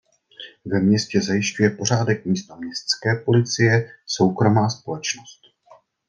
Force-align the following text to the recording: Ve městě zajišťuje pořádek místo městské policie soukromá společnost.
Ve 0.65 0.79
městě 0.79 1.21
zajišťuje 1.21 1.69
pořádek 1.69 2.25
místo 2.25 2.55
městské 2.55 3.15
policie 3.15 3.91
soukromá 4.05 4.69
společnost. 4.69 5.41